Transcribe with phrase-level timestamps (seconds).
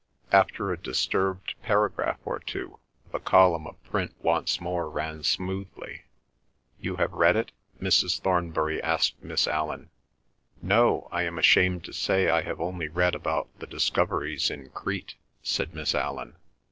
[0.31, 2.79] After a disturbed paragraph or two,
[3.11, 6.05] the column of print once more ran smoothly.
[6.79, 8.19] "You have read it?" Mrs.
[8.19, 9.91] Thornbury asked Miss Allan.
[10.59, 15.17] "No, I am ashamed to say I have only read about the discoveries in Crete,"
[15.43, 16.35] said Miss Allan.